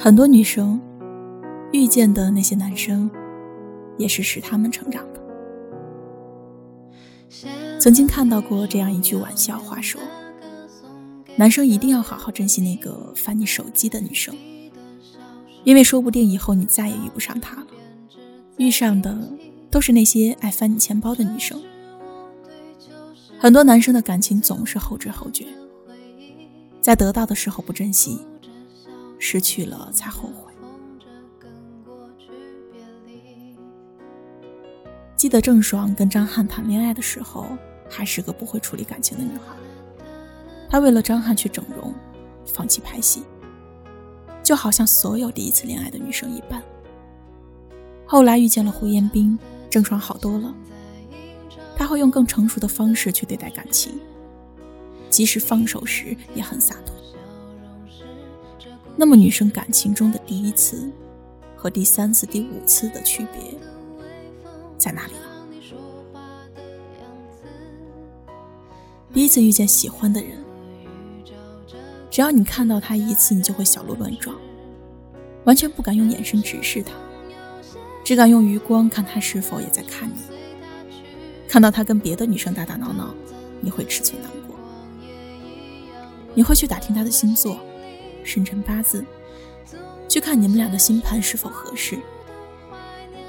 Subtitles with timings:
[0.00, 0.80] 很多女生
[1.72, 3.10] 遇见的那些男生，
[3.96, 5.20] 也是使他们成长的。
[7.80, 10.00] 曾经看到过这样一句玩笑话，说：
[11.34, 14.32] 男生一定要好好珍惜那个翻你手机的女生，
[15.64, 17.66] 因为说不定以后你再也遇不上她了，
[18.56, 19.18] 遇上的
[19.68, 21.60] 都是那些爱翻你钱包的女生。
[23.36, 25.44] 很多男生的感情总是后知后觉，
[26.80, 28.20] 在得到的时候不珍惜。
[29.18, 30.52] 失去了才后悔。
[35.16, 37.58] 记得郑爽跟张翰谈恋爱的时候，
[37.90, 39.56] 还是个不会处理感情的女孩。
[40.70, 41.92] 她为了张翰去整容，
[42.46, 43.24] 放弃拍戏，
[44.44, 46.62] 就好像所有第一次恋爱的女生一般。
[48.06, 49.36] 后来遇见了胡彦斌，
[49.68, 50.54] 郑爽好多了。
[51.76, 53.98] 她会用更成熟的方式去对待感情，
[55.10, 56.97] 即使放手时也很洒脱。
[59.00, 60.90] 那么，女生感情中的第一次
[61.54, 63.54] 和第三次、第五次的区别
[64.76, 65.20] 在哪里呢？
[69.12, 70.36] 第一次遇见喜欢的人，
[72.10, 74.36] 只要你看到他一次，你就会小鹿乱撞，
[75.44, 76.90] 完全不敢用眼神直视他，
[78.02, 80.16] 只敢用余光看他是否也在看你。
[81.48, 83.14] 看到他跟别的女生打打闹闹，
[83.60, 84.56] 你会吃醋难过，
[86.34, 87.60] 你会去打听他的星座。
[88.28, 89.02] 生辰八字，
[90.06, 91.98] 去看你们俩的星盘是否合适。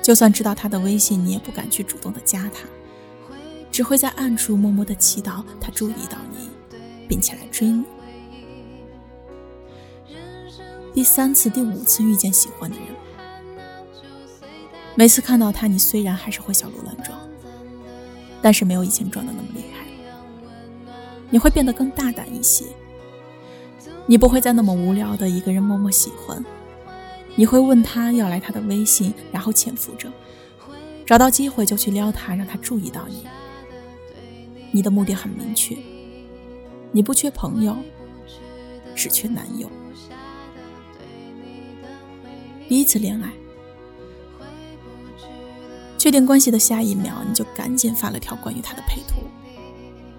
[0.01, 2.67] 就算知道他的微信，你也不敢去主动的加他，
[3.71, 6.49] 只会在暗处默默的祈祷他注意到你，
[7.07, 7.85] 并且来追你。
[10.93, 12.87] 第三次、第五次遇见喜欢的人，
[14.95, 17.17] 每次看到他，你虽然还是会小鹿乱撞，
[18.41, 19.85] 但是没有以前撞的那么厉害，
[21.29, 22.65] 你会变得更大胆一些。
[24.09, 26.43] 你不会再那么无聊的一个人默默喜欢，
[27.35, 30.11] 你会问他要来他的微信，然后潜伏着，
[31.05, 33.27] 找到机会就去撩他，让他注意到你。
[34.71, 35.77] 你的目的很明确，
[36.91, 37.77] 你不缺朋友，
[38.95, 39.69] 只缺男友。
[42.67, 43.31] 第一次恋爱，
[45.99, 49.21] 确定关系的下一秒，你就赶紧发了条关于他的配图，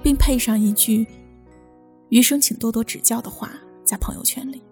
[0.01, 1.05] 并配上一句
[2.11, 3.51] “余生请多多指教”的话。
[3.91, 4.63] 在朋友圈里，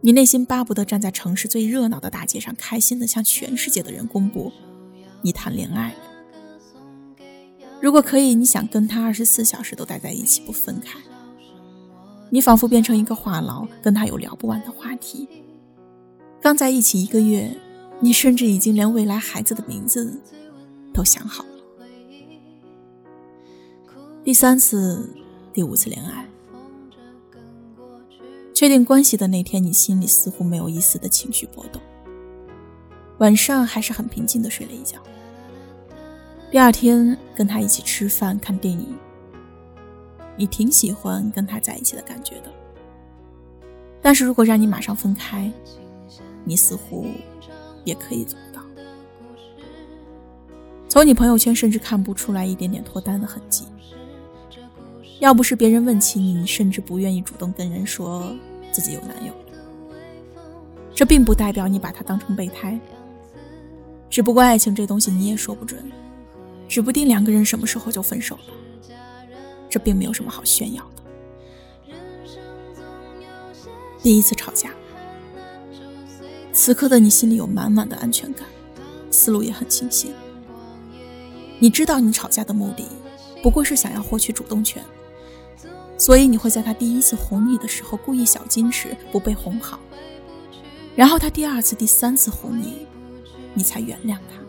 [0.00, 4.52] 你内心巴不得站在城市最热闹的大街上，开心的向全世界的人公布
[5.22, 7.26] 你谈恋爱了。
[7.82, 11.00] 如果可以，你想跟他二十四小时都待在一起不分开。
[12.30, 15.28] 你仿佛变成一个话痨，跟他有聊不完的话题。
[16.40, 17.58] 刚在一起一个月，
[17.98, 20.22] 你甚至已经连未来孩子的名字
[20.94, 21.50] 都想好了。
[24.22, 25.10] 第三次、
[25.52, 26.24] 第五次恋爱。
[28.66, 31.80] 确定关系的那天，你心里似乎没有一丝的情绪波动。
[33.18, 34.98] 晚上还是很平静的睡了一觉。
[36.50, 38.88] 第二天跟他一起吃饭、看电影，
[40.36, 42.52] 你挺喜欢跟他在一起的感觉的。
[44.02, 45.48] 但是如果让你马上分开，
[46.42, 47.06] 你似乎
[47.84, 48.60] 也可以做到。
[50.88, 53.64] 从你朋友圈甚至看不出来一点点脱单的痕迹。
[55.20, 58.34] 要不是别人问起你，你甚至不愿意主动跟人说
[58.76, 59.32] 自己有男友。
[60.94, 62.78] 这并不代表你把他当成备胎，
[64.10, 65.82] 只不过爱情这东西你也说不准，
[66.68, 68.92] 指不定两个人什么时候就分手了。
[69.70, 71.94] 这并没有什么好炫耀的。
[74.02, 74.70] 第一次吵架，
[76.52, 78.44] 此刻的你心里有满满的安全感，
[79.10, 80.12] 思路也很清晰。
[81.58, 82.86] 你知道你吵架的目的
[83.42, 84.84] 不过是想要获取主动权。
[86.06, 89.80] 所以你会在他第一次哄你的时候故意小矜持，不被哄好，
[90.94, 92.86] 然后他第二次、第三次哄你，
[93.54, 94.40] 你才原谅他。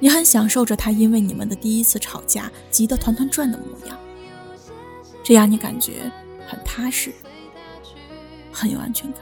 [0.00, 3.98] 你很享受着他因为你们的第一次吵架急得团团转的模样，
[5.22, 6.10] 这样你感觉
[6.46, 7.12] 很踏实，
[8.50, 9.20] 很有安全感。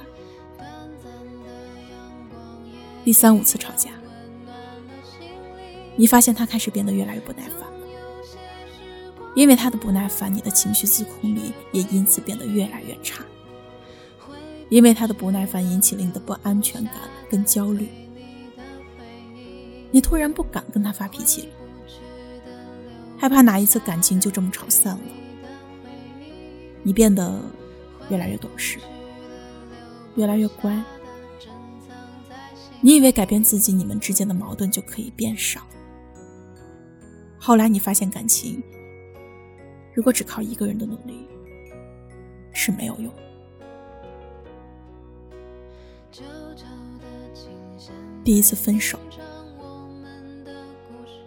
[3.05, 3.91] 第三五次吵架，
[5.97, 7.67] 你发现他开始变得越来越不耐烦。
[9.37, 13.23] 因为他的不耐烦，你的情绪自控力也因此变得越来越差。
[14.71, 16.95] 因为他的不耐烦引起了你的不安全感
[17.31, 17.87] 跟焦虑，
[19.93, 21.49] 你突然不敢跟他发脾气了，
[23.19, 25.03] 害怕哪一次感情就这么吵散了。
[26.83, 27.41] 你变得
[28.09, 28.79] 越来越懂事，
[30.15, 30.83] 越来越乖。
[32.81, 35.61] 你以为改变自己，你们之间的矛盾就可以变少。
[37.39, 38.63] 后来你发现感情。
[39.97, 41.27] 如果只靠一个人的努力
[42.53, 43.23] 是没有用的
[48.23, 48.99] 第一次分手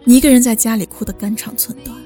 [0.04, 1.96] 你一个人在家里哭的肝肠寸断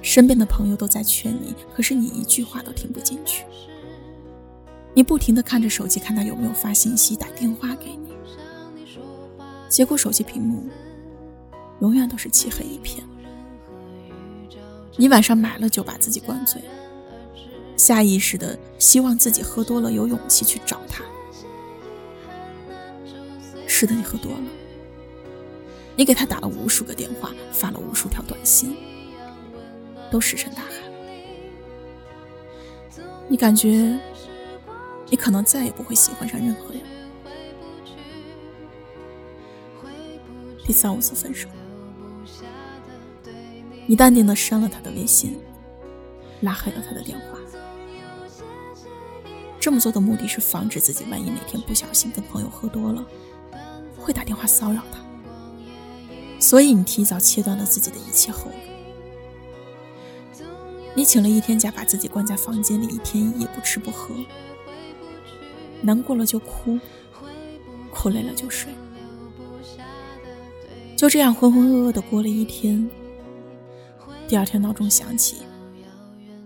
[0.00, 3.44] 身边的朋友都在劝你可是你一句话都听不进去
[4.94, 8.14] 你不停的看着手机看他有没有发信息打电话给你
[9.68, 10.66] 结果手机屏幕
[11.80, 13.09] 永远都是漆黑一片
[15.00, 16.60] 你晚上买了酒，把自己灌醉，
[17.74, 21.02] 下意识的希望自己喝多了有勇气去找他。
[23.66, 24.42] 是的，你喝多了。
[25.96, 28.76] 你给他打了无数个电话，发了无数条短信，
[30.10, 30.68] 都石沉大海。
[33.26, 33.98] 你感觉
[35.08, 36.82] 你可能再也不会喜欢上任何人。
[40.66, 41.48] 第三五次分手，
[43.90, 45.36] 你淡定的删了他的微信，
[46.42, 47.36] 拉黑了他的电话。
[49.58, 53.04] 这么做的目的是防止自己万一哪天不小心跟朋友喝多了。
[53.98, 55.00] 会打电话骚扰他，
[56.38, 60.44] 所以你提早切断了自己的一切后路。
[60.94, 64.14] 你请了一天假，把自己关在房间里一天一夜不吃不喝，
[65.82, 66.78] 难过了就哭，
[67.90, 68.72] 哭累了就睡，
[70.96, 72.88] 就这样浑浑噩噩的过了一天。
[74.30, 75.38] 第二天闹钟响起，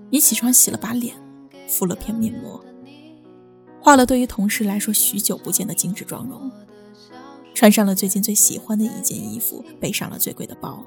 [0.09, 1.15] 你起床洗了把脸，
[1.69, 2.65] 敷了片面膜，
[3.79, 6.51] 化了对于同事来说许久不见的精致妆容。
[7.55, 10.83] 穿上了最近最喜欢的一件衣服，背上了最贵的包，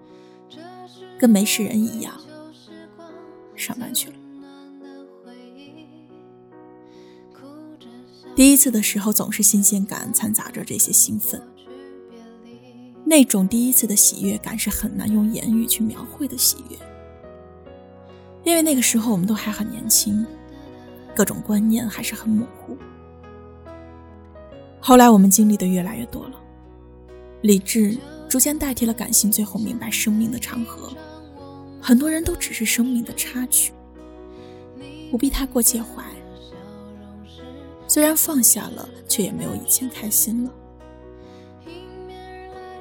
[1.20, 2.20] 跟没事人一样
[3.56, 4.16] 上班去了。
[8.36, 11.40] 第一次的时候，总是新鲜感掺杂着这些兴奋，
[13.10, 16.76] 那种第一次的喜悦感是很难用言语去描绘的喜悦，
[18.44, 20.26] 因为那个时候我们都还很年轻，
[21.16, 22.78] 各种观念还是很模糊。
[24.82, 26.32] 后来我们经历的越来越多了。
[27.44, 30.92] 理智逐渐代替了感性，最后明白生命的长河，
[31.82, 33.72] 很多人都只是生命的插曲，
[35.10, 36.04] 不必太过介怀。
[37.88, 40.52] 虽然放下了，却也没有以前开心了。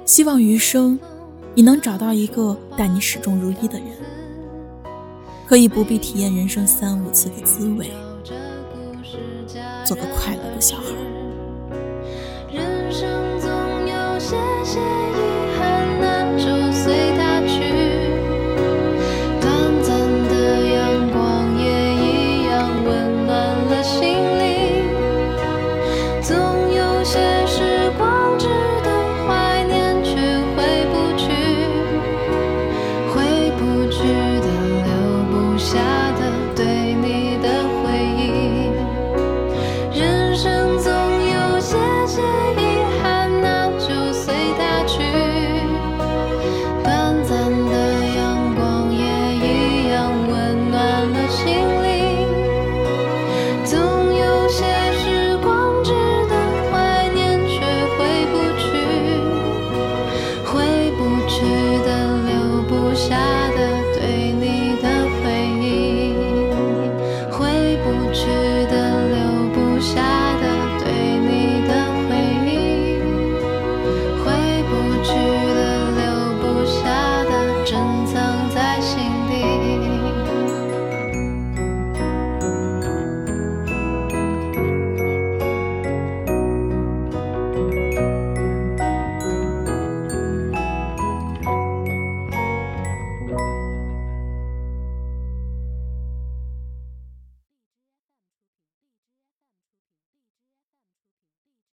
[0.06, 0.96] 希望余生，
[1.56, 3.88] 你能找到一个待你始终如一的人，
[5.48, 7.90] 可以不必体验人生三五次的滋味，
[9.84, 10.84] 做个快乐的小孩。
[12.52, 13.10] 人生
[13.40, 13.50] 总
[13.80, 15.35] 有些些。